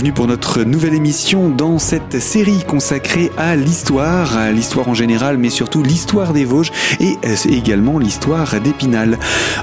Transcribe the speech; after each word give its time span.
bienvenue 0.00 0.14
pour 0.14 0.28
notre 0.28 0.62
nouvelle 0.62 0.94
émission 0.94 1.50
dans 1.50 1.78
cette 1.78 2.20
série 2.20 2.64
consacrée 2.66 3.30
à 3.36 3.54
l'histoire, 3.54 4.34
à 4.34 4.50
l'histoire 4.50 4.88
en 4.88 4.94
général, 4.94 5.36
mais 5.36 5.50
surtout 5.50 5.82
l'histoire 5.82 6.32
des 6.32 6.46
Vosges 6.46 6.72
et 7.00 7.18
euh, 7.26 7.36
également 7.50 7.98
l'histoire 7.98 8.58
d'Épinal. 8.62 9.18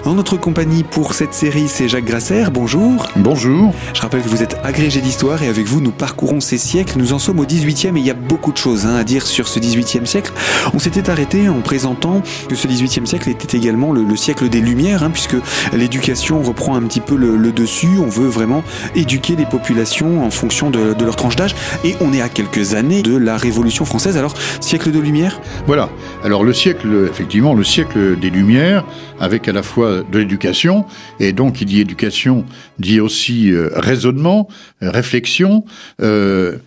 En 0.05 0.13
notre 0.13 0.37
compagnie 0.37 0.83
pour 0.83 1.15
cette 1.15 1.33
série, 1.33 1.67
c'est 1.67 1.87
Jacques 1.87 2.05
Grasser. 2.05 2.43
Bonjour. 2.53 3.07
Bonjour. 3.15 3.73
Je 3.95 4.01
rappelle 4.01 4.21
que 4.21 4.29
vous 4.29 4.43
êtes 4.43 4.57
agrégé 4.63 5.01
d'histoire 5.01 5.41
et 5.41 5.47
avec 5.47 5.65
vous, 5.65 5.81
nous 5.81 5.89
parcourons 5.89 6.39
ces 6.39 6.59
siècles. 6.59 6.99
Nous 6.99 7.13
en 7.13 7.19
sommes 7.19 7.39
au 7.39 7.45
18e 7.45 7.95
et 7.95 7.99
il 7.99 8.05
y 8.05 8.11
a 8.11 8.13
beaucoup 8.13 8.51
de 8.51 8.57
choses 8.57 8.85
hein, 8.85 8.95
à 8.95 9.03
dire 9.03 9.25
sur 9.25 9.47
ce 9.47 9.59
18e 9.59 10.05
siècle. 10.05 10.31
On 10.75 10.77
s'était 10.77 11.09
arrêté 11.09 11.49
en 11.49 11.61
présentant 11.61 12.21
que 12.47 12.55
ce 12.55 12.67
18e 12.67 13.07
siècle 13.07 13.29
était 13.29 13.57
également 13.57 13.91
le, 13.91 14.15
siècle 14.15 14.49
des 14.49 14.61
Lumières, 14.61 15.01
hein, 15.01 15.09
puisque 15.09 15.37
l'éducation 15.73 16.43
reprend 16.43 16.75
un 16.75 16.83
petit 16.83 17.01
peu 17.01 17.15
le, 17.15 17.37
le 17.37 17.51
dessus. 17.51 17.97
On 17.99 18.09
veut 18.09 18.27
vraiment 18.27 18.63
éduquer 18.93 19.35
les 19.35 19.47
populations 19.47 20.26
en 20.27 20.31
fonction 20.31 20.69
de, 20.69 20.93
leur 21.03 21.15
tranche 21.15 21.35
d'âge. 21.35 21.55
Et 21.83 21.95
on 22.01 22.13
est 22.13 22.21
à 22.21 22.29
quelques 22.29 22.75
années 22.75 23.01
de 23.01 23.15
la 23.15 23.37
Révolution 23.37 23.85
française. 23.85 24.17
Alors, 24.17 24.33
siècle 24.59 24.91
de 24.91 24.99
lumière? 24.99 25.39
Voilà. 25.65 25.89
Alors, 26.23 26.43
le 26.43 26.53
siècle, 26.53 27.07
effectivement, 27.09 27.53
le 27.53 27.63
siècle 27.63 28.19
des 28.19 28.29
Lumières, 28.29 28.83
avec 29.19 29.47
à 29.47 29.53
la 29.53 29.63
fois 29.63 30.03
de 30.11 30.19
l'éducation, 30.19 30.85
et 31.19 31.31
donc 31.31 31.61
il 31.61 31.65
dit 31.65 31.79
éducation, 31.79 32.45
dit 32.79 32.99
aussi 32.99 33.51
euh, 33.51 33.69
raisonnement, 33.75 34.47
euh, 34.83 34.91
réflexion. 34.91 35.63
Euh, 36.01 36.57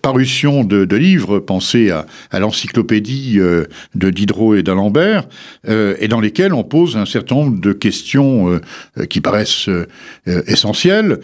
parution 0.00 0.64
de, 0.64 0.96
livres, 0.96 1.38
pensez 1.38 1.90
à, 1.90 2.06
l'encyclopédie 2.32 3.38
de 3.94 4.10
Diderot 4.10 4.54
et 4.54 4.62
d'Alembert, 4.62 5.28
et 5.68 6.08
dans 6.08 6.20
lesquels 6.20 6.54
on 6.54 6.64
pose 6.64 6.96
un 6.96 7.04
certain 7.04 7.34
nombre 7.34 7.60
de 7.60 7.74
questions 7.74 8.58
qui 9.10 9.20
paraissent 9.20 9.68
essentielles. 10.24 11.20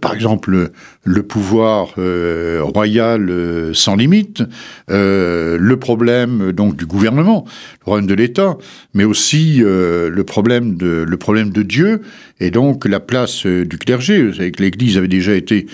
par 0.00 0.14
exemple, 0.14 0.70
le 1.06 1.22
pouvoir 1.22 1.94
royal 1.96 3.30
sans 3.72 3.96
limite, 3.96 4.42
le 4.88 5.74
problème 5.76 6.52
donc 6.52 6.76
du 6.76 6.84
gouvernement, 6.84 7.46
le 7.46 7.78
problème 7.80 8.06
de 8.06 8.14
l'État, 8.14 8.58
mais 8.92 9.04
aussi 9.04 9.58
le 9.58 10.22
problème 10.24 10.76
de 10.76 11.04
le 11.06 11.16
problème 11.16 11.50
de 11.50 11.62
Dieu 11.62 12.02
et 12.40 12.50
donc 12.50 12.84
la 12.84 13.00
place 13.00 13.46
du 13.46 13.78
clergé. 13.78 14.22
Vous 14.22 14.34
savez 14.34 14.52
que 14.52 14.62
l'Église 14.62 14.98
avait 14.98 15.08
déjà 15.08 15.34
été 15.34 15.66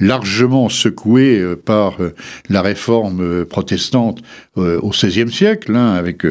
largement 0.00 0.68
secouée 0.68 1.38
euh, 1.38 1.56
par 1.56 2.00
euh, 2.00 2.14
la 2.48 2.62
réforme 2.62 3.20
euh, 3.22 3.44
protestante 3.44 4.22
au 4.56 4.88
XVIe 4.88 5.30
siècle, 5.30 5.76
hein, 5.76 5.92
avec 5.92 6.22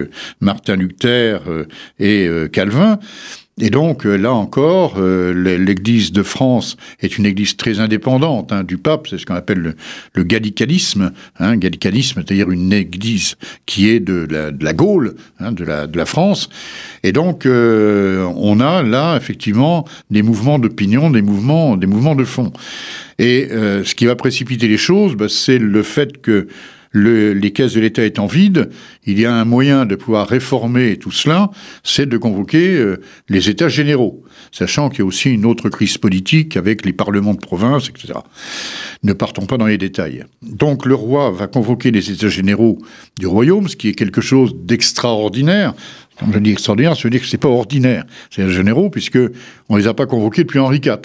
Martin 0.41 0.77
Luther 0.77 1.41
et 1.99 2.27
Calvin. 2.51 2.99
Et 3.61 3.69
donc 3.69 4.03
là 4.03 4.33
encore, 4.33 4.99
l'Église 4.99 6.11
de 6.11 6.23
France 6.23 6.75
est 6.99 7.17
une 7.17 7.25
Église 7.25 7.55
très 7.55 7.79
indépendante 7.79 8.51
hein, 8.51 8.63
du 8.63 8.77
pape. 8.77 9.07
C'est 9.09 9.17
ce 9.17 9.25
qu'on 9.25 9.35
appelle 9.35 9.75
le, 10.13 10.23
gallicalisme. 10.23 11.13
Hein, 11.39 11.55
gallicalisme, 11.55 12.21
c'est-à-dire 12.25 12.51
une 12.51 12.73
Église 12.73 13.35
qui 13.65 13.89
est 13.89 14.01
de 14.01 14.27
la, 14.29 14.51
de 14.51 14.63
la 14.63 14.73
Gaule, 14.73 15.15
hein, 15.39 15.53
de, 15.53 15.63
la, 15.63 15.87
de 15.87 15.97
la 15.97 16.05
France. 16.05 16.49
Et 17.03 17.13
donc 17.13 17.45
on 17.45 18.59
a 18.59 18.83
là 18.83 19.15
effectivement 19.15 19.85
des 20.11 20.21
mouvements 20.21 20.59
d'opinion, 20.59 21.09
des 21.09 21.21
mouvements, 21.21 21.77
des 21.77 21.87
mouvements 21.87 22.15
de 22.15 22.25
fond. 22.25 22.51
Et 23.19 23.47
euh, 23.51 23.83
ce 23.83 23.95
qui 23.95 24.05
va 24.05 24.15
précipiter 24.15 24.67
les 24.67 24.77
choses, 24.77 25.15
bah, 25.15 25.27
c'est 25.29 25.57
le 25.57 25.83
fait 25.83 26.21
que 26.21 26.47
le, 26.95 27.33
les 27.33 27.51
caisses 27.51 27.73
de 27.73 27.81
l'État 27.81 28.05
étant 28.05 28.25
vides, 28.25 28.69
il 29.05 29.19
y 29.19 29.25
a 29.25 29.33
un 29.33 29.43
moyen 29.43 29.85
de 29.85 29.95
pouvoir 29.95 30.27
réformer 30.27 30.95
tout 30.95 31.11
cela, 31.11 31.51
c'est 31.83 32.07
de 32.07 32.17
convoquer 32.17 32.77
euh, 32.77 33.01
les 33.27 33.49
États 33.49 33.67
généraux, 33.67 34.23
sachant 34.53 34.87
qu'il 34.87 34.99
y 34.99 35.01
a 35.01 35.05
aussi 35.05 35.29
une 35.29 35.45
autre 35.45 35.67
crise 35.69 35.97
politique 35.97 36.55
avec 36.55 36.85
les 36.85 36.93
parlements 36.93 37.33
de 37.33 37.39
province, 37.39 37.89
etc. 37.89 38.19
Ne 39.03 39.11
partons 39.11 39.45
pas 39.45 39.57
dans 39.57 39.65
les 39.65 39.77
détails. 39.77 40.23
Donc 40.41 40.85
le 40.85 40.95
roi 40.95 41.31
va 41.31 41.47
convoquer 41.47 41.91
les 41.91 42.11
États 42.11 42.29
généraux 42.29 42.77
du 43.19 43.27
royaume, 43.27 43.67
ce 43.67 43.75
qui 43.75 43.89
est 43.89 43.93
quelque 43.93 44.21
chose 44.21 44.55
d'extraordinaire, 44.55 45.73
quand 46.19 46.31
je 46.31 46.39
dis 46.39 46.51
extraordinaire, 46.51 46.95
ça 46.95 47.03
veut 47.03 47.09
dire 47.09 47.21
que 47.21 47.27
c'est 47.27 47.37
pas 47.37 47.49
ordinaire. 47.49 48.05
C'est 48.29 48.43
les 48.43 48.51
généraux, 48.51 48.89
puisque 48.89 49.19
on 49.67 49.75
les 49.75 49.87
a 49.87 49.93
pas 49.93 50.05
convoqués 50.05 50.43
depuis 50.43 50.59
Henri 50.59 50.77
IV. 50.77 50.97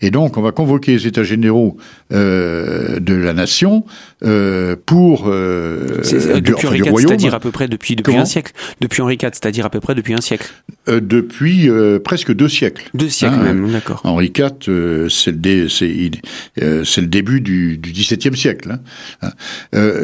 Et 0.00 0.10
donc, 0.10 0.36
on 0.36 0.42
va 0.42 0.52
convoquer 0.52 0.92
les 0.92 1.06
États 1.06 1.24
généraux 1.24 1.76
euh, 2.12 3.00
de 3.00 3.14
la 3.14 3.32
nation 3.32 3.84
euh, 4.22 4.76
pour 4.86 5.26
euh, 5.26 6.02
euh 6.12 6.40
depuis 6.40 6.66
Henri 6.66 6.78
IV, 6.78 6.98
c'est-à-dire 6.98 7.34
à 7.34 7.40
peu 7.40 7.50
près 7.50 7.66
depuis 7.66 7.96
depuis 7.96 8.14
un 8.16 8.24
siècle. 8.24 8.52
Depuis 8.80 9.02
Henri 9.02 9.14
IV, 9.14 9.30
c'est-à-dire 9.32 9.66
à 9.66 9.70
peu 9.70 9.80
près 9.80 9.94
depuis 9.94 10.14
un 10.14 10.20
siècle. 10.20 10.52
Depuis 10.86 11.68
presque 12.04 12.32
deux 12.32 12.48
siècles. 12.48 12.90
Deux 12.94 13.08
siècles 13.08 13.34
hein, 13.34 13.54
même, 13.54 13.72
d'accord. 13.72 14.00
Henri 14.04 14.32
IV, 14.36 15.08
c'est 15.08 15.32
le, 15.32 17.06
début 17.06 17.40
du, 17.40 17.78
du 17.78 17.92
XVIIe 17.92 18.36
siècle. 18.36 18.78
Hein. 19.22 19.30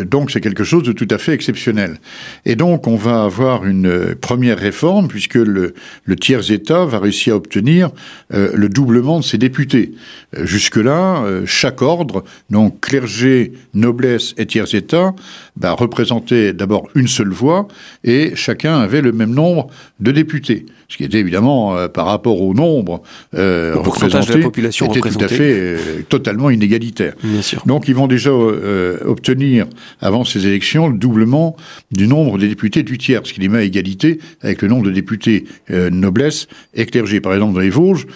donc, 0.04 0.30
c'est 0.30 0.40
quelque 0.40 0.64
chose 0.64 0.82
de 0.82 0.92
tout 0.92 1.08
à 1.10 1.18
fait 1.18 1.32
exceptionnel. 1.32 1.98
Et 2.46 2.56
donc, 2.56 2.86
on 2.86 2.96
va 2.96 3.24
avoir 3.24 3.66
une 3.66 4.14
première 4.20 4.39
première 4.40 4.58
réforme, 4.58 5.06
puisque 5.06 5.34
le, 5.34 5.74
tiers-État 6.18 6.86
va 6.86 6.98
réussir 6.98 7.34
à 7.34 7.36
obtenir 7.36 7.90
euh, 8.32 8.52
le 8.54 8.70
doublement 8.70 9.18
de 9.20 9.24
ses 9.24 9.36
députés. 9.36 9.92
Euh, 10.34 10.46
jusque-là, 10.46 11.22
euh, 11.24 11.42
chaque 11.44 11.82
ordre, 11.82 12.24
donc 12.48 12.80
clergé, 12.80 13.52
noblesse 13.74 14.32
et 14.38 14.46
tiers-État, 14.46 15.14
bah, 15.56 15.72
représentait 15.72 16.52
d'abord 16.52 16.88
une 16.94 17.08
seule 17.08 17.30
voix, 17.30 17.68
et 18.04 18.32
chacun 18.34 18.78
avait 18.78 19.02
le 19.02 19.12
même 19.12 19.34
nombre 19.34 19.68
de 20.00 20.12
députés. 20.12 20.66
Ce 20.88 20.96
qui 20.96 21.04
était 21.04 21.18
évidemment, 21.18 21.88
par 21.88 22.06
rapport 22.06 22.40
au 22.42 22.52
nombre 22.52 23.02
représenté, 23.32 24.32
de 24.32 24.38
la 24.38 24.42
population 24.42 24.86
était 24.92 25.08
tout 25.08 25.24
à 25.24 25.28
fait 25.28 25.76
totalement 26.08 26.50
inégalitaire. 26.50 27.14
Donc 27.64 27.86
ils 27.86 27.94
vont 27.94 28.08
déjà 28.08 28.32
obtenir, 28.32 29.66
avant 30.00 30.24
ces 30.24 30.48
élections, 30.48 30.88
le 30.88 30.98
doublement 30.98 31.56
du 31.92 32.08
nombre 32.08 32.38
des 32.38 32.48
députés 32.48 32.82
du 32.82 32.98
tiers, 32.98 33.20
ce 33.24 33.32
qui 33.32 33.40
les 33.40 33.48
met 33.48 33.58
à 33.58 33.62
égalité 33.62 34.18
avec 34.40 34.62
le 34.62 34.68
nombre 34.68 34.86
de 34.86 34.90
députés 34.90 35.44
euh, 35.70 35.90
noblesse 35.90 36.46
et 36.74 36.86
clergé. 36.86 37.20
Par 37.20 37.34
exemple, 37.34 37.54
dans 37.54 37.60
les 37.60 37.70
Vosges, 37.70 38.06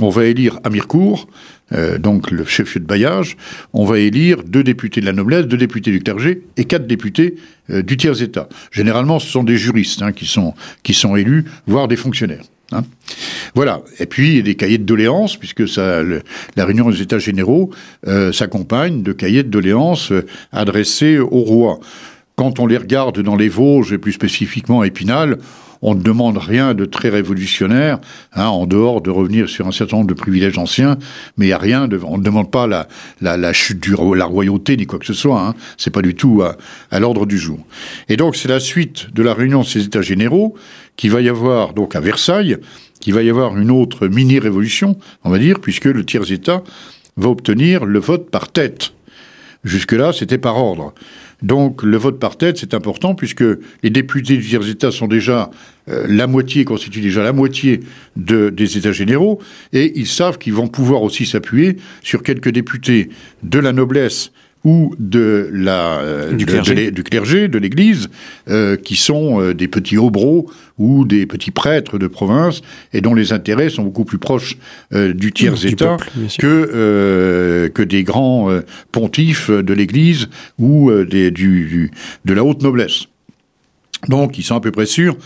on 0.00 0.10
va 0.10 0.26
élire 0.26 0.58
à 0.64 0.70
Mirecourt, 0.70 1.28
euh, 1.72 1.98
donc 1.98 2.30
le 2.30 2.44
chef-lieu 2.44 2.80
de 2.80 2.86
bailliage, 2.86 3.36
on 3.72 3.84
va 3.84 3.98
élire 3.98 4.44
deux 4.44 4.62
députés 4.62 5.00
de 5.00 5.06
la 5.06 5.12
noblesse, 5.12 5.46
deux 5.46 5.56
députés 5.56 5.90
du 5.90 6.00
clergé 6.00 6.42
et 6.56 6.64
quatre 6.64 6.86
députés 6.86 7.36
euh, 7.70 7.82
du 7.82 7.96
tiers-État. 7.96 8.48
Généralement, 8.70 9.18
ce 9.18 9.28
sont 9.28 9.42
des 9.42 9.56
juristes 9.56 10.02
hein, 10.02 10.12
qui, 10.12 10.26
sont, 10.26 10.54
qui 10.82 10.94
sont 10.94 11.16
élus, 11.16 11.44
voire 11.66 11.88
des 11.88 11.96
fonctionnaires. 11.96 12.44
Hein. 12.72 12.82
Voilà. 13.54 13.82
Et 13.98 14.06
puis, 14.06 14.28
il 14.28 14.36
y 14.36 14.40
a 14.40 14.42
des 14.42 14.54
cahiers 14.54 14.78
de 14.78 14.84
doléances, 14.84 15.36
puisque 15.36 15.64
la 15.76 16.64
réunion 16.64 16.90
des 16.90 17.02
États 17.02 17.18
généraux 17.18 17.70
euh, 18.06 18.32
s'accompagne 18.32 19.02
de 19.02 19.12
cahiers 19.12 19.42
de 19.42 19.50
doléances 19.50 20.12
adressés 20.52 21.18
au 21.18 21.40
roi. 21.40 21.80
Quand 22.36 22.60
on 22.60 22.66
les 22.66 22.76
regarde 22.76 23.20
dans 23.22 23.36
les 23.36 23.48
Vosges, 23.48 23.92
et 23.92 23.98
plus 23.98 24.12
spécifiquement 24.12 24.82
à 24.82 24.86
Épinal, 24.86 25.38
on 25.82 25.94
ne 25.94 26.02
demande 26.02 26.38
rien 26.38 26.74
de 26.74 26.84
très 26.84 27.08
révolutionnaire, 27.08 27.98
hein, 28.34 28.46
en 28.46 28.66
dehors 28.66 29.00
de 29.00 29.10
revenir 29.10 29.48
sur 29.48 29.66
un 29.66 29.72
certain 29.72 29.98
nombre 29.98 30.08
de 30.08 30.14
privilèges 30.14 30.58
anciens, 30.58 30.98
mais 31.36 31.46
il 31.46 31.48
n'y 31.48 31.54
a 31.54 31.58
rien 31.58 31.88
de, 31.88 32.00
on 32.04 32.18
ne 32.18 32.22
demande 32.22 32.50
pas 32.50 32.66
la, 32.66 32.88
la, 33.20 33.36
la 33.36 33.52
chute 33.52 33.86
la 34.14 34.24
royauté 34.24 34.76
ni 34.76 34.86
quoi 34.86 34.98
que 34.98 35.06
ce 35.06 35.14
soit, 35.14 35.40
hein, 35.40 35.54
c'est 35.76 35.90
pas 35.90 36.02
du 36.02 36.14
tout 36.14 36.42
à, 36.42 36.56
à 36.90 37.00
l'ordre 37.00 37.26
du 37.26 37.38
jour. 37.38 37.58
Et 38.08 38.16
donc 38.16 38.36
c'est 38.36 38.48
la 38.48 38.60
suite 38.60 39.14
de 39.14 39.22
la 39.22 39.34
réunion 39.34 39.60
de 39.60 39.66
ces 39.66 39.84
États 39.84 40.02
généraux 40.02 40.54
qui 40.96 41.08
va 41.08 41.20
y 41.20 41.28
avoir 41.28 41.72
donc 41.74 41.94
à 41.94 42.00
Versailles, 42.00 42.56
qui 43.00 43.12
va 43.12 43.22
y 43.22 43.30
avoir 43.30 43.56
une 43.56 43.70
autre 43.70 44.08
mini-révolution, 44.08 44.98
on 45.24 45.30
va 45.30 45.38
dire, 45.38 45.60
puisque 45.60 45.84
le 45.84 46.04
tiers-État 46.04 46.62
va 47.16 47.28
obtenir 47.28 47.84
le 47.84 47.98
vote 47.98 48.30
par 48.30 48.50
tête. 48.50 48.92
Jusque-là, 49.64 50.12
c'était 50.12 50.38
par 50.38 50.56
ordre. 50.56 50.94
Donc 51.42 51.82
le 51.82 51.96
vote 51.96 52.18
par 52.18 52.36
tête, 52.38 52.58
c'est 52.58 52.74
important 52.74 53.14
puisque 53.14 53.44
les 53.82 53.90
députés 53.90 54.36
du 54.36 54.46
tiers-État 54.46 54.90
sont 54.90 55.06
déjà 55.06 55.50
euh, 55.88 56.06
la 56.08 56.26
moitié, 56.26 56.64
constituent 56.64 57.00
déjà 57.02 57.22
la 57.22 57.32
moitié 57.32 57.80
de, 58.16 58.50
des 58.50 58.78
États 58.78 58.92
généraux, 58.92 59.40
et 59.72 59.92
ils 59.98 60.06
savent 60.06 60.38
qu'ils 60.38 60.54
vont 60.54 60.68
pouvoir 60.68 61.02
aussi 61.02 61.26
s'appuyer 61.26 61.76
sur 62.02 62.22
quelques 62.22 62.50
députés 62.50 63.10
de 63.42 63.58
la 63.58 63.72
noblesse 63.72 64.32
ou 64.66 64.92
de 64.98 65.48
la, 65.52 66.00
euh, 66.00 66.32
du, 66.32 66.44
clergé. 66.44 66.90
du, 66.90 67.04
clergé. 67.04 67.46
de 67.46 67.56
l'Église, 67.56 68.08
euh, 68.50 68.76
qui 68.76 68.96
sont 68.96 69.40
euh, 69.40 69.54
des 69.54 69.68
petits 69.68 69.96
obros 69.96 70.50
ou 70.76 71.04
des 71.04 71.24
petits 71.24 71.52
prêtres 71.52 71.98
de 71.98 72.08
province, 72.08 72.62
et 72.92 73.00
dont 73.00 73.14
les 73.14 73.32
intérêts 73.32 73.70
sont 73.70 73.84
beaucoup 73.84 74.04
plus 74.04 74.18
proches 74.18 74.58
euh, 74.92 75.14
du 75.14 75.30
tiers-État 75.30 75.98
que, 76.40 77.70
que 77.72 77.82
des 77.82 78.02
grands 78.02 78.50
pontifes 78.90 79.50
de 79.50 79.72
l'Église 79.72 80.28
ou 80.58 80.90
des, 81.04 81.30
du, 81.30 81.66
du, 81.66 81.90
de 82.24 82.34
la 82.34 82.42
haute 82.42 82.62
noblesse. 82.62 83.06
Donc, 84.08 84.38
ils 84.38 84.42
sont 84.42 84.56
à 84.56 84.60
peu 84.60 84.70
près 84.70 84.86
sûrs. 84.86 85.16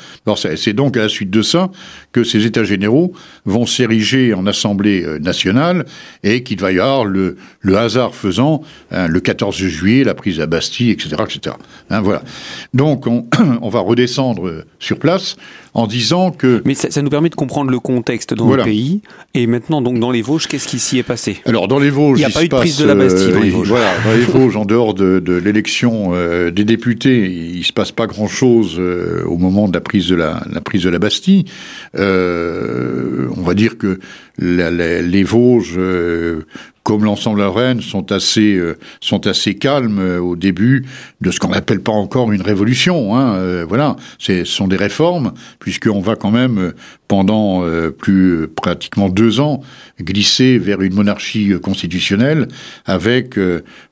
C'est 0.57 0.73
donc 0.73 0.97
à 0.97 1.03
la 1.03 1.09
suite 1.09 1.31
de 1.31 1.43
ça 1.43 1.71
que 2.13 2.25
ces 2.25 2.47
États 2.47 2.65
généraux 2.65 3.13
vont 3.45 3.67
s'ériger 3.67 4.35
en 4.35 4.47
Assemblée 4.47 5.03
euh, 5.05 5.19
nationale 5.19 5.85
et 6.23 6.43
qu'il 6.43 6.61
va 6.61 6.73
y 6.73 6.81
avoir 6.81 7.05
le, 7.05 7.37
hasard 7.77 8.15
faisant 8.15 8.63
hein, 8.91 9.07
le 9.07 9.21
14 9.21 9.57
juillet, 9.57 10.05
la 10.05 10.15
prise 10.15 10.41
à 10.41 10.47
Bastille, 10.47 10.91
etc., 10.91 11.11
etc. 11.25 11.57
Hein, 11.91 12.01
voilà. 12.01 12.23
Donc, 12.75 13.07
on, 13.07 13.27
on, 13.63 13.69
va 13.69 13.81
redescendre 13.81 14.49
euh, 14.49 14.65
sur 14.79 14.99
place 14.99 15.37
en 15.75 15.87
disant 15.87 16.31
que. 16.31 16.63
Mais 16.65 16.75
ça, 16.75 16.91
ça 16.91 17.03
nous 17.03 17.11
permet 17.11 17.29
de 17.29 17.35
comprendre 17.35 17.71
le 17.71 17.79
contexte 17.79 18.35
dans 18.35 18.47
voilà. 18.47 18.65
le 18.65 18.71
pays. 18.71 19.01
Et 19.35 19.47
maintenant, 19.47 19.81
donc, 19.81 19.99
dans 19.99 20.11
les 20.11 20.23
Vosges, 20.23 20.47
qu'est-ce 20.49 20.67
qui 20.67 20.79
s'y 20.79 20.99
est 20.99 21.03
passé? 21.03 21.41
Alors, 21.45 21.69
dans 21.69 21.79
les 21.79 21.91
Vosges, 21.91 22.19
il 22.19 22.27
n'y 22.27 22.31
a 22.31 22.31
pas 22.31 22.45
eu 22.45 22.49
de 22.49 22.55
prise 22.57 22.79
de 22.79 22.87
la 22.87 22.95
Bastille 22.95 23.33
dans 23.33 23.41
les 23.41 23.51
Vosges. 23.51 23.69
Voilà, 23.69 23.93
dans 24.05 24.13
les 24.13 24.25
Vosges, 24.25 24.57
en 24.57 24.65
dehors 24.65 24.95
de, 24.95 25.21
de 25.21 25.35
l'élection 25.35 26.11
euh, 26.13 26.51
des 26.51 26.65
députés, 26.65 27.31
il 27.31 27.65
se 27.65 27.73
passe 27.73 27.93
pas 27.93 28.07
grand-chose 28.07 28.77
euh, 28.79 29.25
au 29.27 29.37
moment 29.37 29.69
de 29.69 29.75
la 29.75 29.81
prise 29.81 30.09
de 30.09 30.17
la, 30.17 30.43
la 30.51 30.61
prise 30.61 30.83
de 30.83 30.91
la 30.91 30.99
Bastille. 30.99 31.45
Euh, 31.97 33.29
on 33.37 33.43
va 33.43 33.55
dire 33.55 33.79
que 33.79 34.01
les 34.41 35.23
Vosges 35.23 35.75
euh, 35.77 36.47
comme 36.83 37.05
l'ensemble 37.05 37.39
de 37.39 37.45
la 37.45 37.51
Rennes, 37.51 37.83
sont 37.83 38.11
assez, 38.11 38.55
euh, 38.55 38.77
sont 39.01 39.27
assez 39.27 39.55
calmes 39.55 39.99
euh, 39.99 40.19
au 40.19 40.35
début 40.35 40.87
de 41.21 41.31
ce 41.31 41.39
qu'on 41.39 41.51
n'appelle 41.51 41.81
pas 41.81 41.93
encore 41.93 42.33
une 42.33 42.41
révolution. 42.41 43.15
Hein, 43.15 43.65
voilà, 43.65 43.97
ce 44.19 44.45
sont 44.45 44.67
des 44.67 44.77
réformes, 44.77 45.35
puisqu'on 45.59 46.01
va 46.01 46.17
quand 46.17 46.31
même, 46.31 46.73
pendant 47.07 47.63
plus 47.99 48.49
pratiquement 48.49 49.09
deux 49.09 49.41
ans, 49.41 49.61
glisser 50.01 50.59
vers 50.59 50.81
une 50.81 50.95
monarchie 50.95 51.53
constitutionnelle 51.63 52.49
avec 52.87 53.39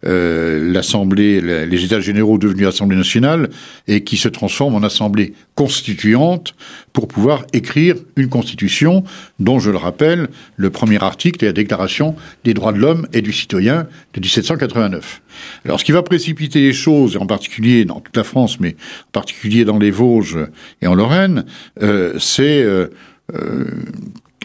l'Assemblée, 0.03 1.67
les 1.67 1.85
États 1.85 2.01
généraux 2.01 2.39
devenus 2.39 2.67
Assemblée 2.67 2.97
nationale, 2.97 3.51
et 3.87 4.03
qui 4.03 4.17
se 4.17 4.29
transforme 4.29 4.75
en 4.75 4.83
Assemblée 4.83 5.35
constituante 5.59 6.55
pour 6.93 7.09
pouvoir 7.09 7.45
écrire 7.53 7.97
une 8.15 8.29
constitution 8.29 9.03
dont, 9.41 9.59
je 9.59 9.73
le 9.73 9.77
rappelle, 9.77 10.29
le 10.57 10.71
premier 10.71 11.03
article 11.03 11.45
est 11.45 11.49
la 11.49 11.53
Déclaration 11.53 12.15
des 12.45 12.55
droits 12.55 12.73
de 12.73 12.79
l'homme 12.79 13.09
et 13.13 13.23
du 13.23 13.33
citoyen 13.33 13.89
de 14.15 14.21
1789. 14.21 15.21
Alors 15.65 15.81
ce 15.81 15.85
qui 15.85 15.91
va 15.91 16.05
précipiter 16.05 16.61
les 16.61 16.73
choses, 16.73 17.17
en 17.17 17.27
particulier 17.27 17.85
dans 17.85 17.99
toute 17.99 18.17
la 18.17 18.23
France, 18.23 18.61
mais 18.61 18.77
en 19.09 19.11
particulier 19.11 19.65
dans 19.65 19.81
les 19.81 19.91
Vosges 19.91 20.39
et 20.81 20.87
en 20.87 20.95
Lorraine, 20.95 21.45
euh, 21.83 22.17
c'est 22.21 22.63
euh, 22.63 22.87
euh, 23.35 23.65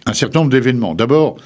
un 0.07 0.13
certain 0.13 0.39
nombre 0.39 0.51
d'événements. 0.51 0.95
D'abord, 0.95 1.37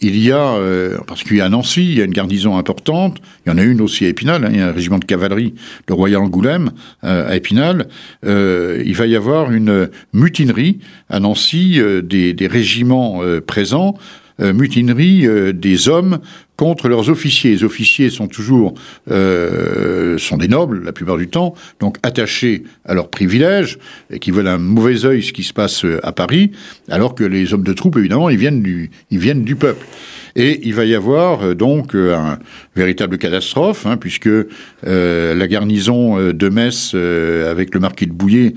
il 0.00 0.18
y 0.18 0.32
a, 0.32 0.54
euh, 0.54 0.98
en 0.98 1.04
particulier 1.04 1.42
à 1.42 1.48
Nancy, 1.48 1.84
il 1.84 1.98
y 1.98 2.00
a 2.00 2.04
une 2.04 2.12
garnison 2.12 2.56
importante. 2.56 3.18
Il 3.44 3.50
y 3.50 3.52
en 3.52 3.58
a 3.58 3.62
une 3.62 3.80
aussi 3.80 4.06
à 4.06 4.08
Épinal. 4.08 4.44
Hein, 4.44 4.48
il 4.50 4.58
y 4.58 4.60
a 4.60 4.68
un 4.68 4.72
régiment 4.72 4.98
de 4.98 5.04
cavalerie 5.04 5.54
de 5.86 5.92
Royal 5.92 6.22
Angoulême 6.22 6.70
euh, 7.04 7.28
à 7.28 7.36
Épinal. 7.36 7.88
Euh, 8.24 8.82
il 8.84 8.94
va 8.94 9.06
y 9.06 9.14
avoir 9.14 9.52
une 9.52 9.90
mutinerie 10.12 10.78
à 11.10 11.20
Nancy 11.20 11.80
euh, 11.80 12.00
des, 12.00 12.32
des, 12.32 12.46
régiments 12.46 13.22
euh, 13.22 13.40
présents. 13.40 13.94
mutinerie 14.40 15.28
des 15.54 15.88
hommes 15.88 16.18
contre 16.56 16.88
leurs 16.88 17.10
officiers. 17.10 17.52
Les 17.52 17.64
officiers 17.64 18.10
sont 18.10 18.28
toujours 18.28 18.74
euh, 19.10 20.18
sont 20.18 20.36
des 20.36 20.48
nobles 20.48 20.84
la 20.84 20.92
plupart 20.92 21.16
du 21.16 21.28
temps, 21.28 21.54
donc 21.80 21.96
attachés 22.02 22.64
à 22.84 22.94
leurs 22.94 23.08
privilèges 23.08 23.78
et 24.10 24.18
qui 24.18 24.30
veulent 24.30 24.48
un 24.48 24.58
mauvais 24.58 25.04
œil 25.04 25.22
ce 25.22 25.32
qui 25.32 25.42
se 25.42 25.52
passe 25.52 25.84
euh, 25.84 26.00
à 26.02 26.12
Paris, 26.12 26.52
alors 26.90 27.14
que 27.14 27.24
les 27.24 27.54
hommes 27.54 27.64
de 27.64 27.72
troupe 27.72 27.96
évidemment 27.96 28.30
ils 28.30 28.38
viennent 28.38 28.62
du 28.62 28.90
ils 29.10 29.18
viennent 29.18 29.44
du 29.44 29.56
peuple. 29.56 29.84
Et 30.36 30.60
il 30.64 30.74
va 30.74 30.84
y 30.84 30.94
avoir 30.94 31.42
euh, 31.42 31.54
donc 31.54 31.94
euh, 31.94 32.16
un 32.16 32.38
véritable 32.74 33.18
catastrophe, 33.18 33.86
hein, 33.86 33.96
puisque 33.96 34.26
euh, 34.26 35.34
la 35.34 35.46
garnison 35.46 36.32
de 36.32 36.48
Metz, 36.48 36.92
euh, 36.94 37.50
avec 37.50 37.74
le 37.74 37.80
marquis 37.80 38.06
de 38.06 38.12
Bouillé, 38.12 38.54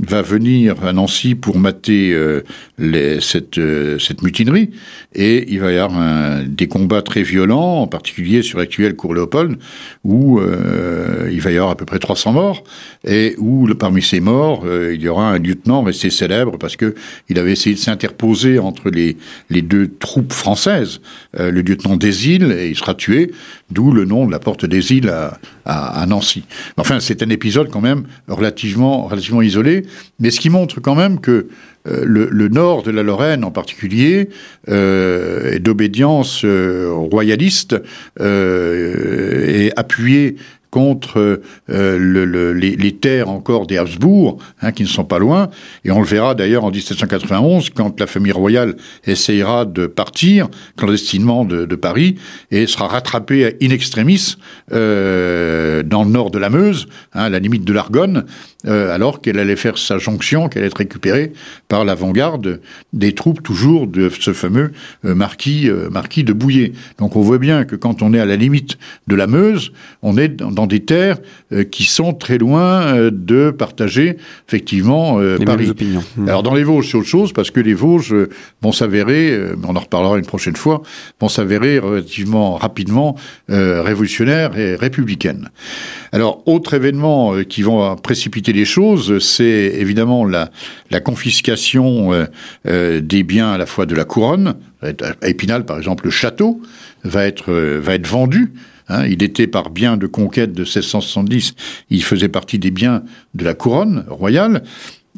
va 0.00 0.22
venir 0.22 0.84
à 0.84 0.92
Nancy 0.92 1.34
pour 1.34 1.58
mater 1.58 2.12
euh, 2.12 2.42
les, 2.78 3.20
cette, 3.20 3.58
euh, 3.58 3.98
cette 3.98 4.22
mutinerie. 4.22 4.70
Et 5.14 5.50
il 5.52 5.60
va 5.60 5.72
y 5.72 5.78
avoir 5.78 6.00
un, 6.00 6.44
des 6.44 6.68
combats 6.68 7.02
très 7.02 7.22
violents, 7.22 7.82
en 7.82 7.86
particulier 7.86 8.42
sur 8.42 8.58
l'actuel 8.58 8.94
cours 8.94 9.14
Léopold, 9.14 9.58
où 10.04 10.38
euh, 10.38 11.28
il 11.32 11.40
va 11.40 11.50
y 11.50 11.56
avoir 11.56 11.70
à 11.70 11.76
peu 11.76 11.84
près 11.84 11.98
300 11.98 12.32
morts. 12.32 12.62
Et 13.04 13.34
où 13.38 13.68
parmi 13.74 14.02
ces 14.02 14.20
morts, 14.20 14.62
euh, 14.66 14.94
il 14.94 15.02
y 15.02 15.08
aura 15.08 15.30
un 15.30 15.38
lieutenant 15.38 15.82
resté 15.82 16.10
célèbre 16.10 16.58
parce 16.58 16.76
que 16.76 16.94
il 17.28 17.38
avait 17.38 17.52
essayé 17.52 17.74
de 17.74 17.80
s'interposer 17.80 18.58
entre 18.58 18.90
les, 18.90 19.16
les 19.50 19.62
deux 19.62 19.88
troupes 19.88 20.32
françaises, 20.32 21.00
euh, 21.38 21.50
le 21.50 21.62
lieutenant 21.62 21.96
des 21.96 22.28
îles, 22.28 22.52
et 22.52 22.68
il 22.68 22.76
sera 22.76 22.94
tué, 22.94 23.32
d'où 23.70 23.92
le 23.92 24.04
nom 24.04 24.26
de 24.26 24.30
la 24.30 24.38
porte 24.38 24.64
des 24.64 24.92
îles 24.92 25.08
à, 25.08 25.38
à, 25.64 26.02
à 26.02 26.06
Nancy. 26.06 26.44
Enfin, 26.76 27.00
c'est 27.00 27.22
un 27.22 27.30
épisode 27.30 27.70
quand 27.70 27.80
même 27.80 28.04
relativement, 28.28 29.06
relativement 29.06 29.42
isolé, 29.42 29.84
mais 30.18 30.30
ce 30.30 30.40
qui 30.40 30.50
montre 30.50 30.80
quand 30.80 30.94
même 30.94 31.20
que 31.20 31.48
euh, 31.86 32.04
le, 32.04 32.48
nord 32.48 32.82
de 32.82 32.90
la 32.90 33.02
Lorraine 33.02 33.44
en 33.44 33.50
particulier 33.50 34.30
euh, 34.68 35.52
est 35.52 35.58
d'obédience 35.58 36.42
euh, 36.44 36.90
royaliste 36.92 37.76
et 38.20 39.72
appuyé 39.76 40.36
contre 40.70 41.40
euh, 41.70 41.98
le, 41.98 42.24
le, 42.24 42.52
les, 42.52 42.92
terres 42.92 43.28
encore 43.28 43.66
des 43.66 43.78
Habsbourg, 43.78 44.38
hein, 44.60 44.72
qui 44.72 44.82
ne 44.82 44.88
sont 44.88 45.04
pas 45.04 45.18
loin. 45.18 45.48
Et 45.84 45.90
on 45.90 46.00
le 46.00 46.06
verra 46.06 46.34
d'ailleurs 46.34 46.64
en 46.64 46.70
1791, 46.70 47.70
quand 47.70 47.98
la 47.98 48.06
famille 48.06 48.32
royale 48.32 48.76
essayera 49.06 49.64
de 49.64 49.86
partir 49.86 50.48
clandestinement 50.76 51.44
de, 51.44 51.78
Paris 51.78 52.16
et 52.50 52.66
sera 52.66 52.88
rattrapée 52.88 53.56
in 53.62 53.70
extremis 53.70 54.36
euh, 54.72 55.84
dans 55.84 56.02
le 56.02 56.10
nord 56.10 56.30
de 56.32 56.38
la 56.38 56.50
Meuse, 56.50 56.88
hein, 57.14 57.24
à 57.24 57.28
la 57.28 57.38
limite 57.38 57.64
de 57.64 57.72
l'Argonne, 57.72 58.24
euh, 58.66 58.92
alors 58.92 59.20
qu'elle 59.20 59.38
allait 59.38 59.54
faire 59.54 59.78
sa 59.78 59.98
jonction, 59.98 60.48
qu'elle 60.48 60.62
allait 60.62 60.70
être 60.70 60.78
récupérée 60.78 61.32
par 61.68 61.84
l'avant-garde 61.84 62.60
des 62.92 63.14
troupes 63.14 63.44
toujours 63.44 63.86
de 63.86 64.08
ce 64.08 64.32
fameux 64.32 64.72
marquis, 65.04 65.70
marquis 65.90 66.24
de 66.24 66.32
Bouillé. 66.32 66.72
Donc 66.98 67.14
on 67.14 67.20
voit 67.20 67.38
bien 67.38 67.64
que 67.64 67.76
quand 67.76 68.02
on 68.02 68.12
est 68.12 68.20
à 68.20 68.26
la 68.26 68.36
limite 68.36 68.76
de 69.06 69.14
la 69.14 69.28
Meuse, 69.28 69.72
on 70.02 70.16
est 70.16 70.28
dans, 70.28 70.57
dans 70.58 70.66
des 70.66 70.80
terres 70.80 71.18
euh, 71.52 71.64
qui 71.64 71.84
sont 71.84 72.12
très 72.12 72.38
loin 72.38 72.96
euh, 72.96 73.10
de 73.12 73.50
partager 73.50 74.16
effectivement 74.46 75.18
les 75.18 75.44
Paris. 75.44 75.70
Opinions. 75.70 76.02
Mmh. 76.16 76.28
Alors 76.28 76.42
dans 76.42 76.54
les 76.54 76.64
Vosges, 76.64 76.90
c'est 76.90 76.96
autre 76.96 77.08
chose 77.08 77.32
parce 77.32 77.50
que 77.50 77.60
les 77.60 77.74
Vosges 77.74 78.14
vont 78.62 78.72
s'avérer, 78.72 79.38
on 79.66 79.76
en 79.76 79.80
reparlera 79.80 80.18
une 80.18 80.26
prochaine 80.26 80.56
fois, 80.56 80.82
vont 81.20 81.28
s'avérer 81.28 81.78
relativement 81.78 82.56
rapidement 82.56 83.16
révolutionnaires 83.48 84.56
et 84.58 84.74
républicaines. 84.74 85.50
Alors 86.12 86.42
autre 86.46 86.74
événement 86.74 87.34
qui 87.44 87.62
vont 87.62 87.96
précipiter 87.96 88.52
les 88.52 88.64
choses, 88.64 89.18
c'est 89.18 89.74
évidemment 89.76 90.24
la, 90.24 90.50
la 90.90 91.00
confiscation 91.00 92.12
euh, 92.12 92.24
euh, 92.66 93.00
des 93.00 93.22
biens 93.22 93.50
à 93.52 93.58
la 93.58 93.66
fois 93.66 93.86
de 93.86 93.94
la 93.94 94.04
couronne. 94.04 94.54
À 94.82 95.28
Épinal, 95.28 95.64
par 95.64 95.76
exemple, 95.78 96.04
le 96.04 96.10
château 96.10 96.60
va 97.04 97.26
être, 97.26 97.52
euh, 97.52 97.80
va 97.82 97.94
être 97.94 98.06
vendu. 98.06 98.52
Hein, 98.88 99.06
il 99.06 99.22
était 99.22 99.46
par 99.46 99.70
bien 99.70 99.96
de 99.96 100.06
conquête 100.06 100.52
de 100.52 100.62
1670, 100.62 101.54
il 101.90 102.02
faisait 102.02 102.28
partie 102.28 102.58
des 102.58 102.70
biens 102.70 103.02
de 103.34 103.44
la 103.44 103.54
couronne 103.54 104.04
royale. 104.08 104.62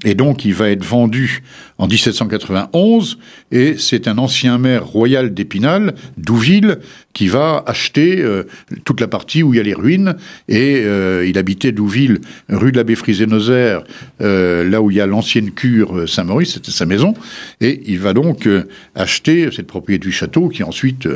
Et 0.04 0.14
donc, 0.14 0.46
il 0.46 0.54
va 0.54 0.70
être 0.70 0.84
vendu 0.84 1.42
en 1.76 1.86
1791, 1.86 3.18
et 3.52 3.76
c'est 3.76 4.08
un 4.08 4.16
ancien 4.16 4.56
maire 4.56 4.86
royal 4.86 5.34
d'Épinal, 5.34 5.94
Douville, 6.16 6.78
qui 7.12 7.28
va 7.28 7.62
acheter 7.66 8.20
euh, 8.22 8.44
toute 8.84 9.00
la 9.00 9.08
partie 9.08 9.42
où 9.42 9.52
il 9.52 9.58
y 9.58 9.60
a 9.60 9.62
les 9.62 9.74
ruines, 9.74 10.16
et 10.48 10.80
euh, 10.84 11.26
il 11.26 11.36
habitait 11.36 11.72
Douville, 11.72 12.20
rue 12.48 12.72
de 12.72 12.78
l'abbé 12.78 12.94
Frisé-Nosaire, 12.94 13.82
euh, 14.22 14.68
là 14.68 14.80
où 14.80 14.90
il 14.90 14.96
y 14.96 15.00
a 15.02 15.06
l'ancienne 15.06 15.50
cure 15.50 16.08
Saint-Maurice, 16.08 16.54
c'était 16.54 16.70
sa 16.70 16.86
maison, 16.86 17.12
et 17.60 17.82
il 17.86 17.98
va 17.98 18.14
donc 18.14 18.48
acheter 18.94 19.50
cette 19.52 19.66
propriété 19.66 20.06
du 20.06 20.12
château, 20.12 20.48
qui 20.48 20.62
ensuite 20.62 21.08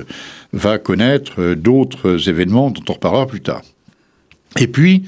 va 0.52 0.76
connaître 0.76 1.54
d'autres 1.54 2.28
événements 2.28 2.70
dont 2.70 2.84
on 2.88 2.92
reparlera 2.92 3.26
plus 3.26 3.40
tard. 3.40 3.62
Et 4.60 4.68
puis, 4.68 5.02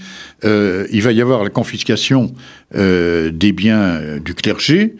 euh, 0.44 0.86
il 0.90 1.02
va 1.02 1.12
y 1.12 1.20
avoir 1.20 1.44
la 1.44 1.50
confiscation 1.50 2.34
euh, 2.74 3.30
des 3.30 3.52
biens 3.52 3.80
euh, 3.80 4.18
du 4.18 4.34
clergé 4.34 4.96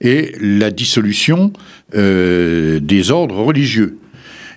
et 0.00 0.32
la 0.40 0.70
dissolution 0.70 1.52
euh, 1.94 2.80
des 2.80 3.10
ordres 3.10 3.42
religieux. 3.42 3.98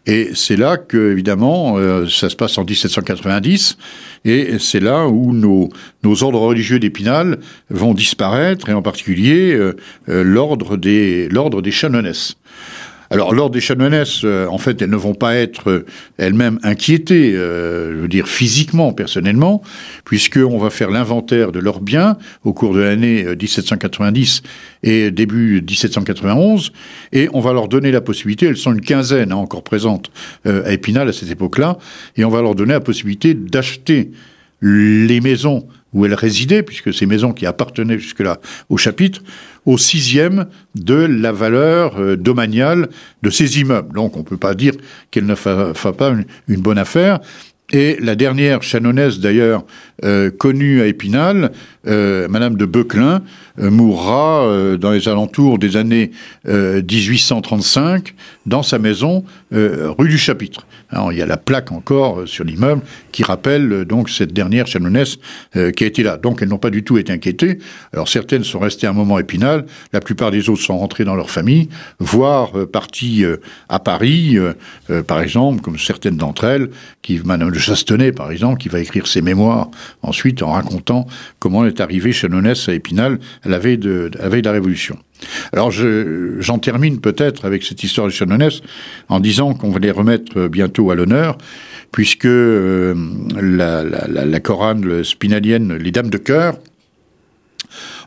Et 0.06 0.32
c'est 0.34 0.58
là 0.58 0.76
que, 0.76 1.12
évidemment, 1.12 1.78
euh, 1.78 2.08
ça 2.10 2.30
se 2.30 2.36
passe 2.36 2.58
en 2.58 2.66
1790, 2.66 3.78
et 4.26 4.60
c'est 4.60 4.82
là 4.82 5.08
où 5.08 5.34
nos, 5.34 5.70
nos 6.04 6.24
ordres 6.24 6.42
religieux 6.42 6.78
d'Épinal 6.78 7.40
vont 7.70 7.94
disparaître, 7.94 8.68
et 8.68 8.74
en 8.74 8.82
particulier 8.82 9.54
euh, 9.54 9.74
l'ordre 10.08 10.76
des, 10.76 11.30
l'ordre 11.30 11.62
des 11.62 11.72
chanoinesses. 11.72 12.36
Alors, 13.14 13.32
lors 13.32 13.52
des 13.52 13.62
chanoinesses, 13.62 14.22
euh, 14.24 14.48
en 14.48 14.58
fait, 14.58 14.82
elles 14.82 14.90
ne 14.90 14.96
vont 14.96 15.14
pas 15.14 15.36
être 15.36 15.70
euh, 15.70 15.86
elles-mêmes 16.18 16.58
inquiétées, 16.64 17.36
euh, 17.36 17.96
je 17.96 18.02
veux 18.02 18.08
dire 18.08 18.28
physiquement, 18.28 18.92
personnellement, 18.92 19.62
puisqu'on 20.04 20.58
va 20.58 20.72
faire 20.72 20.90
l'inventaire 20.90 21.52
de 21.52 21.60
leurs 21.60 21.80
biens 21.80 22.18
au 22.44 22.54
cours 22.54 22.74
de 22.74 22.80
l'année 22.80 23.24
1790 23.40 24.42
et 24.82 25.12
début 25.12 25.62
1791, 25.62 26.72
et 27.12 27.30
on 27.34 27.40
va 27.40 27.54
leur 27.54 27.68
donner 27.68 27.92
la 27.92 28.02
possibilité, 28.02 28.48
elles 28.48 28.58
sont 28.58 28.74
une 28.74 28.82
quinzaine 28.82 29.32
hein, 29.32 29.36
encore 29.36 29.64
présentes 29.64 30.10
à 30.46 30.72
Épinal 30.72 31.08
à 31.08 31.14
cette 31.14 31.30
époque-là, 31.30 31.78
et 32.18 32.26
on 32.26 32.30
va 32.30 32.42
leur 32.42 32.56
donner 32.56 32.74
la 32.74 32.80
possibilité 32.80 33.36
d'acheter 33.36 34.10
les 34.64 35.22
maisons 35.22 35.68
où 35.94 36.06
elle 36.06 36.16
résidait, 36.16 36.64
puisque 36.64 36.92
ces 36.92 37.06
maisons 37.06 37.32
qui 37.32 37.46
appartenaient 37.46 38.00
jusque-là 38.00 38.40
au 38.70 38.78
chapitre, 38.78 39.22
au 39.66 39.78
sixième 39.78 40.46
de 40.76 40.96
la 40.96 41.32
valeur 41.32 42.00
euh, 42.00 42.16
domaniale 42.16 42.90
de 43.22 43.30
ces 43.30 43.60
immeubles. 43.60 43.94
Donc 43.94 44.16
on 44.16 44.20
ne 44.20 44.26
peut 44.26 44.38
pas 44.38 44.56
dire 44.56 44.74
qu'elle 45.12 45.26
ne 45.26 45.36
fait 45.36 45.74
pas 45.98 46.14
une, 46.48 46.62
bonne 46.62 46.78
affaire. 46.78 47.20
Et 47.72 47.98
la 48.00 48.16
dernière 48.16 48.62
chanonnaise, 48.62 49.20
d'ailleurs, 49.20 49.66
euh, 50.04 50.30
connue 50.30 50.82
à 50.82 50.86
Épinal, 50.86 51.52
euh, 51.86 52.30
Madame 52.30 52.56
de 52.56 52.66
Beuclin, 52.66 53.22
euh, 53.60 53.70
mourra 53.70 54.46
euh, 54.46 54.78
dans 54.78 54.92
les 54.92 55.10
alentours 55.10 55.60
des 55.60 55.76
années 55.76 56.12
1835 56.46 58.16
dans 58.46 58.64
sa 58.64 58.80
maison 58.80 59.24
rue 59.52 60.10
du 60.10 60.18
Chapitre. 60.18 60.66
Il 61.12 61.18
y 61.18 61.22
a 61.22 61.26
la 61.26 61.38
plaque 61.38 61.72
encore 61.72 62.28
sur 62.28 62.44
l'immeuble 62.44 62.82
qui 63.12 63.24
rappelle 63.24 63.86
donc 63.86 64.10
cette 64.10 64.34
dernière 64.34 64.68
chanoinesse 64.68 65.18
qui 65.54 65.84
a 65.84 65.88
été 65.88 66.04
là. 66.04 66.18
Donc 66.18 66.42
elles 66.42 66.50
n'ont 66.50 66.58
pas 66.58 66.70
du 66.70 66.84
tout 66.84 66.98
été 66.98 67.12
inquiétées. 67.14 67.60
Alors 67.94 68.08
certaines 68.08 68.44
sont 68.44 68.60
restées 68.60 68.88
un 68.88 68.94
moment 68.94 69.18
Épinal, 69.20 69.66
la 69.94 70.02
plupart 70.02 70.32
des 70.32 70.50
autres 70.50 70.62
sont 70.62 70.78
rentrées 70.78 71.06
dans 71.06 71.16
leur 71.16 71.30
famille, 71.30 71.70
voire 72.00 72.52
parties 72.68 73.24
à 73.70 73.80
Paris, 73.80 74.38
par 75.08 75.22
exemple, 75.22 75.62
comme 75.62 75.80
certaines 75.80 76.18
d'entre 76.18 76.44
elles, 76.44 76.70
qui 77.02 77.20
Madame 77.24 77.52
de 77.52 77.60
Chastenay, 77.60 78.12
par 78.12 78.32
exemple, 78.32 78.60
qui 78.60 78.70
va 78.70 78.80
écrire 78.80 79.08
ses 79.08 79.22
mémoires 79.22 79.70
ensuite 80.02 80.44
en 80.44 80.52
racontant 80.52 81.08
comment 81.40 81.64
est 81.74 81.82
arrivée 81.82 82.12
Chanonès 82.12 82.70
à 82.70 82.74
Épinal 82.74 83.20
à 83.44 83.50
la 83.50 83.60
veille 83.60 83.78
de, 83.78 84.10
la, 84.20 84.52
Révolution. 84.52 84.98
Alors 85.52 85.72
j'en 85.72 86.60
termine 86.60 87.00
peut-être 87.00 87.46
avec 87.46 87.64
cette 87.64 87.84
histoire 87.84 88.08
de 88.08 88.12
Chanonès 88.12 88.62
en 89.10 89.20
disant 89.20 89.54
qu'on 89.54 89.72
va 89.72 89.80
les 89.80 89.92
remettre 89.92 90.48
bientôt 90.48 90.92
à 90.92 90.96
l'honneur, 90.96 91.38
puisque 91.94 92.26
euh, 92.26 92.94
la, 93.40 93.84
la, 93.84 94.40
chorale 94.40 95.06
spinalienne 95.06 95.78
Les 95.78 95.92
Dames 95.92 96.10
de 96.10 96.18
Cœur 96.18 96.58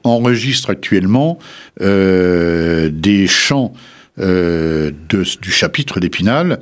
enregistre 0.04 0.70
actuellement 0.70 1.38
euh, 1.80 2.90
des 2.92 3.26
chants 3.26 3.72
euh, 4.18 4.90
du 5.08 5.50
chapitre 5.50 6.00
d'Épinal 6.00 6.60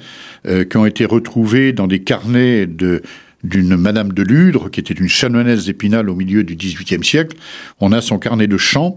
qui 0.71 0.77
ont 0.77 0.85
été 0.85 1.07
retrouvés 1.07 1.73
dans 1.73 1.87
des 1.87 2.01
carnets 2.01 2.67
de 2.67 3.01
d'une 3.45 3.77
Madame 3.77 4.13
de 4.13 4.23
Ludre, 4.23 4.71
qui 4.71 4.81
était 4.81 4.95
une 4.95 5.09
chanoinesse 5.09 5.67
d'Épinal 5.67 6.09
au 6.09 6.15
milieu 6.15 6.43
du 6.43 6.57
XVIIIe 6.57 7.05
siècle. 7.05 7.37
On 7.81 7.93
a 7.93 8.01
son 8.01 8.19
carnet 8.19 8.47
de 8.47 8.57
chants. 8.57 8.95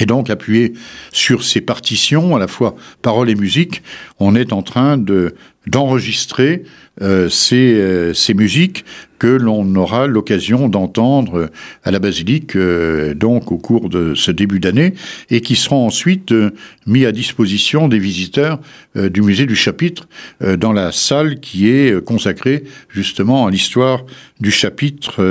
Et 0.00 0.06
donc, 0.06 0.28
appuyé 0.28 0.72
sur 1.12 1.44
ces 1.44 1.60
partitions, 1.60 2.34
à 2.34 2.40
la 2.40 2.48
fois 2.48 2.74
paroles 3.02 3.30
et 3.30 3.36
musique, 3.36 3.82
on 4.18 4.34
est 4.34 4.52
en 4.52 4.62
train 4.62 4.98
de 4.98 5.36
d'enregistrer 5.66 6.64
euh, 7.02 7.28
ces, 7.28 7.74
euh, 7.74 8.14
ces, 8.14 8.34
musiques 8.34 8.84
que 9.18 9.26
l'on 9.26 9.74
aura 9.74 10.06
l'occasion 10.06 10.68
d'entendre 10.68 11.50
à 11.82 11.90
la 11.90 11.98
basilique 11.98 12.54
euh, 12.54 13.14
donc 13.14 13.50
au 13.50 13.58
cours 13.58 13.88
de 13.88 14.14
ce 14.14 14.30
début 14.30 14.60
d'année 14.60 14.94
et 15.28 15.40
qui 15.40 15.56
seront 15.56 15.86
ensuite 15.86 16.32
mis 16.86 17.04
à 17.04 17.10
disposition 17.10 17.88
des 17.88 17.98
visiteurs 17.98 18.60
du 18.94 19.22
musée 19.22 19.46
du 19.46 19.56
chapitre 19.56 20.06
dans 20.40 20.72
la 20.72 20.92
salle 20.92 21.40
qui 21.40 21.68
est 21.68 22.04
consacrée 22.04 22.62
justement 22.88 23.46
à 23.46 23.50
l'histoire 23.50 24.04
du 24.38 24.52
chapitre 24.52 25.22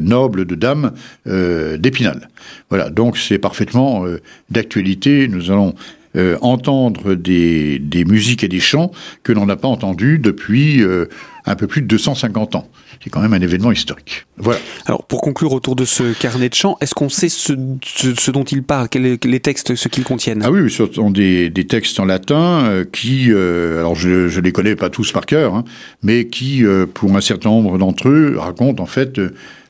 noble 0.00 0.44
de 0.44 0.54
dames 0.54 0.92
d'Épinal. 1.24 2.28
Voilà, 2.68 2.90
donc 2.90 3.16
c'est 3.16 3.38
parfaitement 3.38 4.04
d'actualité. 4.50 5.28
Nous 5.28 5.50
allons 5.50 5.74
euh, 6.16 6.36
entendre 6.40 7.14
des, 7.14 7.78
des, 7.78 8.04
musiques 8.04 8.42
et 8.42 8.48
des 8.48 8.58
chants 8.58 8.90
que 9.22 9.32
l'on 9.32 9.46
n'a 9.46 9.54
pas 9.54 9.68
entendus 9.68 10.18
depuis 10.18 10.82
euh, 10.82 11.06
un 11.46 11.54
peu 11.54 11.68
plus 11.68 11.82
de 11.82 11.86
250 11.86 12.56
ans. 12.56 12.66
C'est 13.00 13.10
quand 13.10 13.20
même 13.20 13.32
un 13.32 13.40
événement 13.40 13.70
historique. 13.70 14.26
Voilà. 14.36 14.58
Alors, 14.86 15.04
pour 15.04 15.20
conclure 15.20 15.52
autour 15.52 15.76
de 15.76 15.84
ce 15.84 16.12
carnet 16.18 16.48
de 16.48 16.54
chants, 16.54 16.76
est-ce 16.80 16.94
qu'on 16.94 17.08
sait 17.08 17.28
ce, 17.28 17.52
ce, 17.84 18.30
dont 18.32 18.42
il 18.42 18.64
parle, 18.64 18.88
quels, 18.88 19.18
les 19.22 19.40
textes, 19.40 19.76
ce 19.76 19.86
qu'ils 19.86 20.02
contiennent? 20.02 20.42
Ah 20.44 20.50
oui, 20.50 20.68
ce 20.68 20.84
sont 20.92 21.12
des, 21.12 21.48
des 21.48 21.66
textes 21.68 22.00
en 22.00 22.06
latin 22.06 22.64
euh, 22.64 22.84
qui, 22.84 23.30
alors 23.30 23.94
je 23.94 24.34
ne 24.36 24.40
les 24.40 24.50
connais 24.50 24.74
pas 24.74 24.90
tous 24.90 25.12
par 25.12 25.26
cœur, 25.26 25.54
hein, 25.54 25.64
mais 26.02 26.26
qui, 26.26 26.64
pour 26.92 27.16
un 27.16 27.20
certain 27.20 27.50
nombre 27.50 27.78
d'entre 27.78 28.08
eux, 28.08 28.36
racontent 28.36 28.82
en 28.82 28.86
fait 28.86 29.20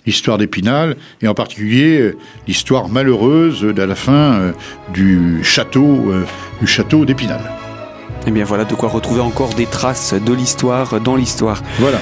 l'histoire 0.07 0.39
d'Épinal, 0.39 0.97
et 1.23 1.29
en 1.29 1.35
particulier 1.35 1.99
euh, 1.99 2.19
l'histoire 2.47 2.89
malheureuse 2.89 3.63
de 3.63 3.83
la 3.83 3.95
fin 3.95 4.13
euh, 4.13 4.53
du 4.93 5.41
château, 5.43 6.11
euh, 6.11 6.25
du 6.61 6.67
château 6.67 7.05
d'Épinal. 7.05 7.41
Et 7.41 8.25
eh 8.27 8.31
bien 8.31 8.45
voilà 8.45 8.65
de 8.65 8.75
quoi 8.75 8.89
retrouver 8.89 9.21
encore 9.21 9.55
des 9.55 9.67
traces 9.67 10.15
de 10.15 10.33
l'histoire 10.35 11.01
dans 11.01 11.17
l'histoire. 11.17 11.63
Voilà. 11.79 11.99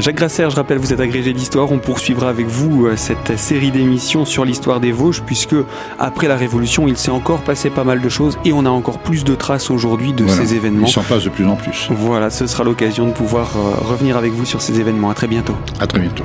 Jacques 0.00 0.16
Grasser, 0.16 0.48
je 0.50 0.56
rappelle, 0.56 0.78
vous 0.78 0.92
êtes 0.92 1.00
agrégé 1.00 1.32
d'histoire. 1.32 1.70
On 1.70 1.78
poursuivra 1.78 2.28
avec 2.28 2.46
vous 2.46 2.88
cette 2.96 3.36
série 3.36 3.70
d'émissions 3.70 4.24
sur 4.24 4.44
l'histoire 4.44 4.80
des 4.80 4.90
Vosges, 4.90 5.22
puisque 5.24 5.54
après 5.98 6.26
la 6.26 6.36
Révolution, 6.36 6.88
il 6.88 6.96
s'est 6.96 7.10
encore 7.10 7.42
passé 7.42 7.70
pas 7.70 7.84
mal 7.84 8.00
de 8.00 8.08
choses 8.08 8.36
et 8.44 8.52
on 8.52 8.64
a 8.64 8.70
encore 8.70 8.98
plus 8.98 9.22
de 9.22 9.34
traces 9.36 9.70
aujourd'hui 9.70 10.12
de 10.12 10.26
ces 10.26 10.54
événements. 10.54 10.86
Il 10.86 10.92
s'en 10.92 11.02
passe 11.02 11.24
de 11.24 11.28
plus 11.28 11.46
en 11.46 11.54
plus. 11.54 11.88
Voilà, 11.90 12.30
ce 12.30 12.48
sera 12.48 12.64
l'occasion 12.64 13.06
de 13.06 13.12
pouvoir 13.12 13.52
revenir 13.86 14.16
avec 14.16 14.32
vous 14.32 14.44
sur 14.44 14.60
ces 14.60 14.80
événements. 14.80 15.10
À 15.10 15.14
très 15.14 15.28
bientôt. 15.28 15.54
À 15.78 15.86
très 15.86 16.00
bientôt. 16.00 16.24